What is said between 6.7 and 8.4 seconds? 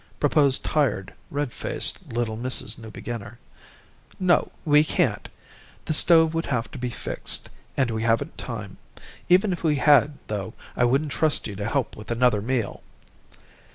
to be fixed, and we haven't